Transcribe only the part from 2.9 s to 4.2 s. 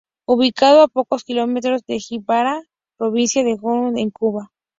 provincia de Holguín en